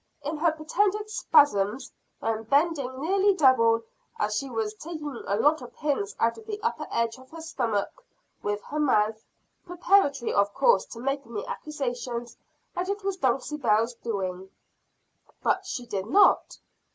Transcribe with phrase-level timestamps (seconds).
[0.23, 1.91] "In her pretended spasms,
[2.21, 3.83] when bending nearly double,
[4.31, 7.93] she was taking a lot of pins out of the upper edge of her stomacher
[8.41, 9.23] with her mouth,
[9.63, 12.25] preparatory of course, to making the accusation
[12.73, 14.49] that it was Dulcibel's doings."
[15.43, 16.57] "But she did not?"